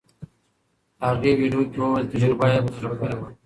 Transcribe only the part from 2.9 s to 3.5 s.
پورې وه.